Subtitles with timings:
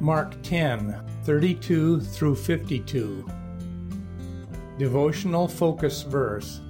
[0.00, 3.28] Mark 10 32 through 52.
[4.78, 6.60] Devotional focus verse.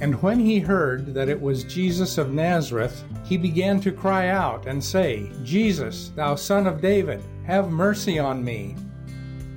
[0.00, 4.66] And when he heard that it was Jesus of Nazareth, he began to cry out
[4.66, 8.74] and say, Jesus, thou son of David, have mercy on me.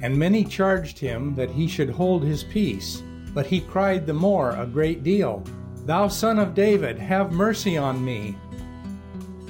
[0.04, 3.02] And many charged him that he should hold his peace.
[3.34, 5.44] But he cried the more a great deal,
[5.86, 8.36] Thou son of David, have mercy on me.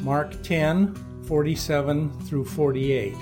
[0.02, 3.16] Mark 10 47 through 48.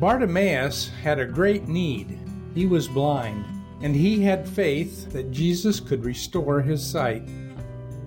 [0.00, 2.18] Bartimaeus had a great need.
[2.54, 3.44] He was blind,
[3.82, 7.22] and he had faith that Jesus could restore his sight.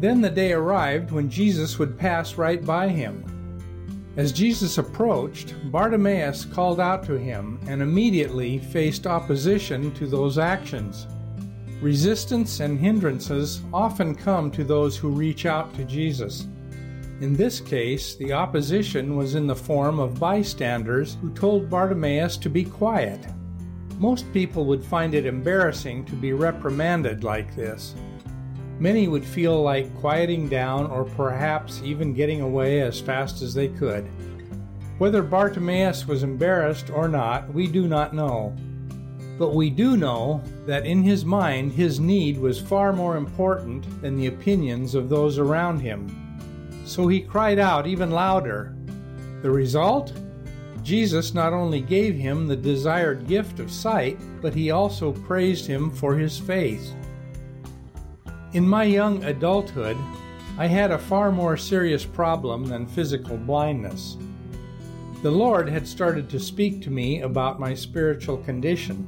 [0.02, 3.24] Then the day arrived when Jesus would pass right by him.
[4.18, 11.08] As Jesus approached, Bartimaeus called out to him and immediately faced opposition to those actions.
[11.82, 16.48] Resistance and hindrances often come to those who reach out to Jesus.
[17.22, 22.50] In this case, the opposition was in the form of bystanders who told Bartimaeus to
[22.50, 23.26] be quiet.
[24.00, 27.96] Most people would find it embarrassing to be reprimanded like this.
[28.80, 33.70] Many would feel like quieting down or perhaps even getting away as fast as they
[33.70, 34.04] could.
[34.98, 38.54] Whether Bartimaeus was embarrassed or not, we do not know.
[39.40, 44.18] But we do know that in his mind his need was far more important than
[44.18, 46.25] the opinions of those around him.
[46.86, 48.76] So he cried out even louder.
[49.42, 50.14] The result?
[50.84, 55.90] Jesus not only gave him the desired gift of sight, but he also praised him
[55.90, 56.94] for his faith.
[58.54, 59.98] In my young adulthood,
[60.60, 64.16] I had a far more serious problem than physical blindness.
[65.24, 69.08] The Lord had started to speak to me about my spiritual condition.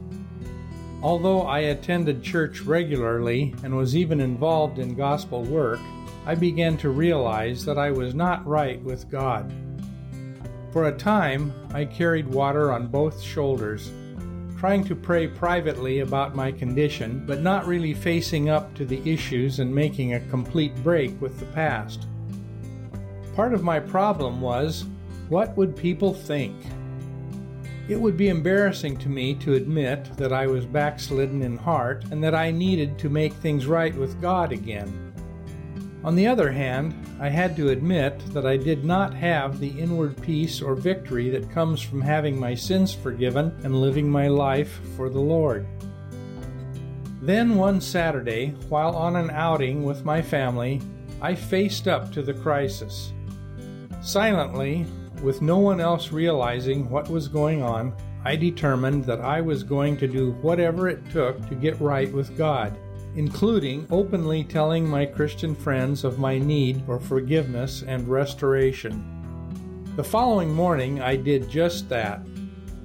[1.03, 5.79] Although I attended church regularly and was even involved in gospel work,
[6.27, 9.49] I began to realize that I was not right with God.
[10.73, 13.93] For a time, I carried water on both shoulders,
[14.59, 19.59] trying to pray privately about my condition, but not really facing up to the issues
[19.59, 22.07] and making a complete break with the past.
[23.33, 24.83] Part of my problem was
[25.29, 26.57] what would people think?
[27.87, 32.21] It would be embarrassing to me to admit that I was backslidden in heart and
[32.21, 35.06] that I needed to make things right with God again.
[36.07, 40.21] On the other hand, I had to admit that I did not have the inward
[40.21, 45.09] peace or victory that comes from having my sins forgiven and living my life for
[45.09, 45.67] the Lord.
[47.21, 50.81] Then one Saturday, while on an outing with my family,
[51.21, 53.11] I faced up to the crisis.
[54.01, 54.85] Silently,
[55.21, 59.97] with no one else realizing what was going on, I determined that I was going
[59.97, 62.77] to do whatever it took to get right with God
[63.17, 69.03] including openly telling my Christian friends of my need for forgiveness and restoration.
[69.95, 72.21] The following morning, I did just that.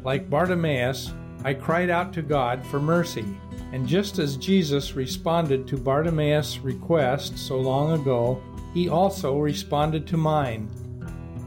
[0.05, 1.13] Like Bartimaeus,
[1.45, 3.27] I cried out to God for mercy,
[3.73, 10.17] and just as Jesus responded to Bartimaeus' request so long ago, he also responded to
[10.17, 10.71] mine.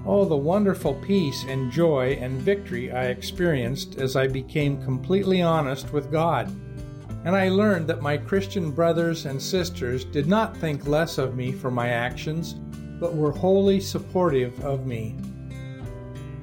[0.05, 5.91] Oh, the wonderful peace and joy and victory I experienced as I became completely honest
[5.91, 6.55] with God
[7.25, 11.51] and I learned that my Christian brothers and sisters did not think less of me
[11.51, 12.53] for my actions,
[12.99, 15.15] but were wholly supportive of me.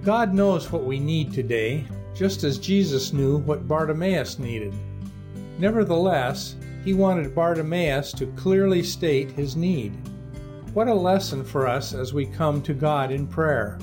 [0.02, 4.74] God knows what we need today, just as Jesus knew what Bartimaeus needed.
[5.60, 9.92] Nevertheless, he wanted Bartimaeus to clearly state his need.
[10.74, 13.78] What a lesson for us as we come to God in prayer.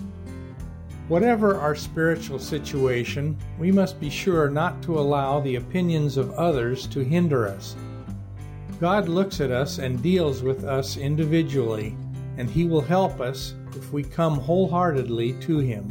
[1.09, 6.85] Whatever our spiritual situation, we must be sure not to allow the opinions of others
[6.85, 7.75] to hinder us.
[8.79, 11.97] God looks at us and deals with us individually,
[12.37, 15.87] and He will help us if we come wholeheartedly to Him.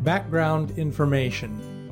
[0.00, 1.90] Background information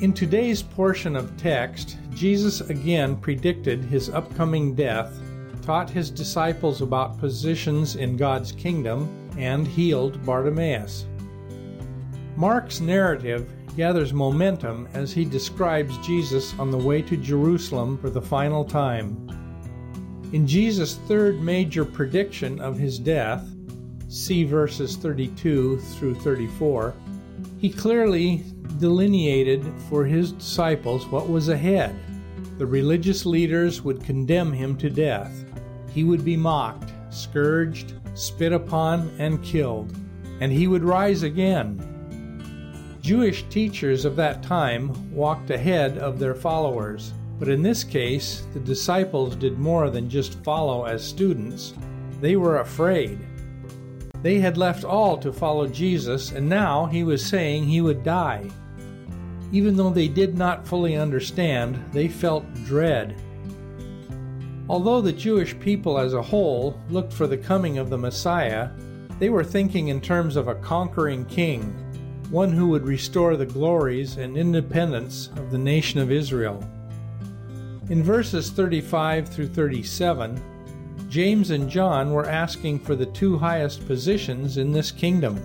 [0.00, 5.16] In today's portion of text, Jesus again predicted His upcoming death,
[5.62, 11.06] taught His disciples about positions in God's kingdom, and healed Bartimaeus.
[12.36, 18.22] Mark's narrative gathers momentum as he describes Jesus on the way to Jerusalem for the
[18.22, 19.22] final time.
[20.32, 23.48] In Jesus' third major prediction of his death,
[24.08, 26.94] see verses 32 through 34,
[27.58, 28.44] he clearly
[28.78, 31.94] delineated for his disciples what was ahead.
[32.58, 35.44] The religious leaders would condemn him to death.
[35.92, 39.96] He would be mocked, scourged, spit upon, and killed,
[40.40, 41.80] and he would rise again.
[43.00, 48.60] Jewish teachers of that time walked ahead of their followers, but in this case, the
[48.60, 51.74] disciples did more than just follow as students.
[52.20, 53.18] They were afraid.
[54.22, 58.50] They had left all to follow Jesus, and now he was saying he would die.
[59.52, 63.14] Even though they did not fully understand, they felt dread.
[64.68, 68.70] Although the Jewish people as a whole looked for the coming of the Messiah,
[69.20, 71.62] they were thinking in terms of a conquering king,
[72.30, 76.68] one who would restore the glories and independence of the nation of Israel.
[77.90, 80.42] In verses 35 through 37,
[81.08, 85.40] James and John were asking for the two highest positions in this kingdom.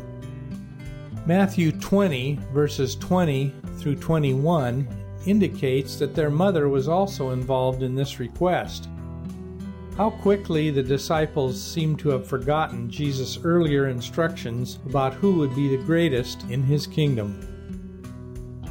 [1.27, 4.87] Matthew 20, verses 20 through 21,
[5.27, 8.89] indicates that their mother was also involved in this request.
[9.97, 15.67] How quickly the disciples seem to have forgotten Jesus' earlier instructions about who would be
[15.67, 17.47] the greatest in his kingdom.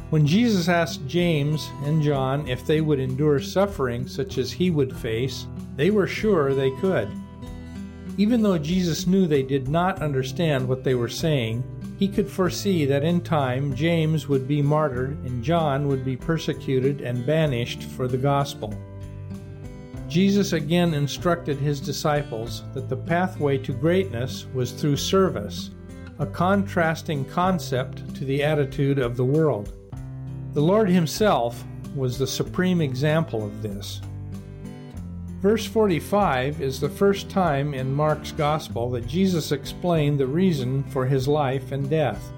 [0.09, 4.97] When Jesus asked James and John if they would endure suffering such as he would
[4.97, 5.45] face,
[5.77, 7.07] they were sure they could.
[8.17, 11.63] Even though Jesus knew they did not understand what they were saying,
[11.97, 17.01] he could foresee that in time James would be martyred and John would be persecuted
[17.01, 18.75] and banished for the gospel.
[20.11, 25.69] Jesus again instructed his disciples that the pathway to greatness was through service,
[26.19, 29.71] a contrasting concept to the attitude of the world.
[30.51, 31.63] The Lord Himself
[31.95, 34.01] was the supreme example of this.
[35.39, 41.05] Verse 45 is the first time in Mark's Gospel that Jesus explained the reason for
[41.05, 42.33] his life and death.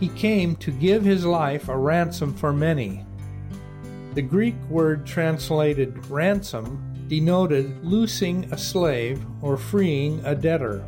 [0.00, 3.04] He came to give his life a ransom for many.
[4.14, 10.84] The Greek word translated ransom denoted loosing a slave or freeing a debtor.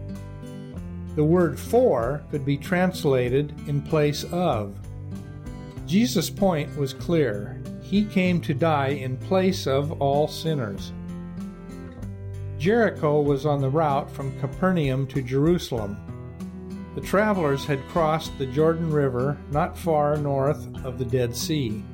[1.14, 4.74] The word for could be translated in place of.
[5.86, 7.60] Jesus' point was clear.
[7.82, 10.92] He came to die in place of all sinners.
[12.58, 15.96] Jericho was on the route from Capernaum to Jerusalem.
[16.94, 21.84] The travelers had crossed the Jordan River not far north of the Dead Sea.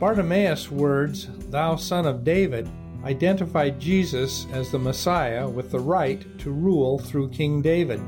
[0.00, 2.66] Bartimaeus' words, Thou son of David,
[3.04, 8.00] identified Jesus as the Messiah with the right to rule through King David.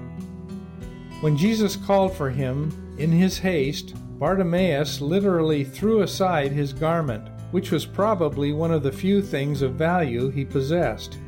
[1.20, 7.70] When Jesus called for him, in his haste, Bartimaeus literally threw aside his garment, which
[7.70, 11.18] was probably one of the few things of value he possessed.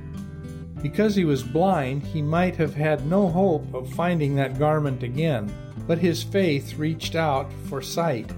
[0.81, 5.53] Because he was blind, he might have had no hope of finding that garment again,
[5.87, 8.33] but his faith reached out for sight.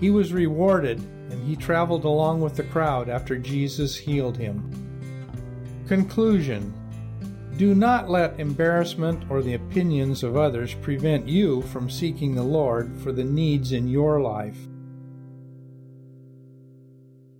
[0.00, 1.00] He was rewarded,
[1.30, 4.70] and he traveled along with the crowd after Jesus healed him.
[5.86, 6.72] Conclusion
[7.56, 12.98] do not let embarrassment or the opinions of others prevent you from seeking the Lord
[12.98, 14.58] for the needs in your life.